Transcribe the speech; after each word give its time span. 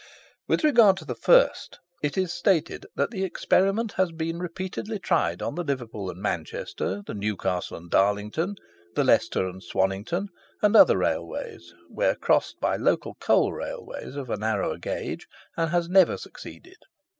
With 0.47 0.63
regard 0.63 0.97
to 0.97 1.05
the 1.05 1.13
first, 1.13 1.77
it 2.01 2.17
is 2.17 2.33
stated 2.33 2.87
that 2.95 3.11
the 3.11 3.23
experiment 3.23 3.91
has 3.97 4.11
been 4.11 4.39
repeatedly 4.39 4.97
tried 4.97 5.43
on 5.43 5.53
the 5.53 5.63
Liverpool 5.63 6.09
and 6.09 6.19
Manchester, 6.19 7.03
the 7.05 7.13
Newcastle 7.13 7.77
and 7.77 7.87
Darlington, 7.91 8.55
the 8.95 9.03
Leicester 9.03 9.45
and 9.47 9.61
Swannington, 9.61 10.29
and 10.63 10.75
other 10.75 10.97
Railways, 10.97 11.75
where 11.87 12.15
crossed 12.15 12.59
by 12.59 12.77
local 12.77 13.13
coal 13.19 13.53
Railways 13.53 14.15
of 14.15 14.31
a 14.31 14.37
narrower 14.37 14.79
gauge, 14.79 15.27
and 15.55 15.69
has 15.69 15.87
never 15.87 16.17
succeeded. 16.17 16.77